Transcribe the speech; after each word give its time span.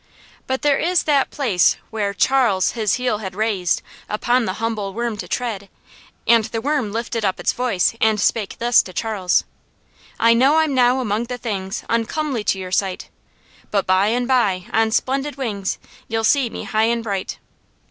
But 0.47 0.63
there 0.63 0.79
is 0.79 1.03
that 1.03 1.29
place 1.29 1.77
where 1.91 2.11
"Charles 2.11 2.71
his 2.71 2.95
heel 2.95 3.19
had 3.19 3.35
raised, 3.35 3.83
upon 4.09 4.45
the 4.45 4.53
humble 4.53 4.93
worm 4.95 5.15
to 5.17 5.27
tread," 5.27 5.69
and 6.25 6.45
the 6.45 6.59
worm 6.59 6.91
lifted 6.91 7.23
up 7.23 7.39
its 7.39 7.53
voice 7.53 7.93
and 8.01 8.19
spake 8.19 8.55
thus 8.57 8.81
to 8.81 8.93
Charles: 8.93 9.43
"I 10.19 10.33
know 10.33 10.57
I'm 10.57 10.73
now 10.73 11.01
among 11.01 11.25
the 11.25 11.37
things 11.37 11.83
Uncomely 11.87 12.43
to 12.45 12.57
your 12.57 12.71
sight, 12.71 13.09
But, 13.69 13.85
by 13.85 14.07
and 14.07 14.27
by, 14.27 14.65
on 14.73 14.89
splendid 14.89 15.35
wings, 15.35 15.77
You'll 16.07 16.23
see 16.23 16.49
me 16.49 16.63
high 16.63 16.85
and 16.85 17.03
bright." 17.03 17.37